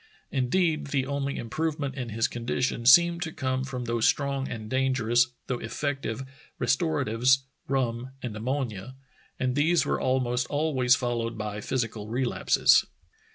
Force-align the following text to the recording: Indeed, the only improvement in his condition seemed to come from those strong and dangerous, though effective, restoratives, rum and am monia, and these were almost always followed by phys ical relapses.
Indeed, 0.31 0.87
the 0.87 1.05
only 1.05 1.37
improvement 1.37 1.93
in 1.93 2.09
his 2.09 2.27
condition 2.27 2.87
seemed 2.87 3.21
to 3.21 3.31
come 3.31 3.63
from 3.63 3.85
those 3.85 4.07
strong 4.07 4.47
and 4.47 4.67
dangerous, 4.67 5.27
though 5.45 5.59
effective, 5.59 6.23
restoratives, 6.59 7.43
rum 7.67 8.09
and 8.23 8.35
am 8.35 8.45
monia, 8.45 8.95
and 9.39 9.53
these 9.55 9.85
were 9.85 10.01
almost 10.01 10.47
always 10.47 10.95
followed 10.95 11.37
by 11.37 11.59
phys 11.59 11.85
ical 11.87 12.09
relapses. 12.09 12.83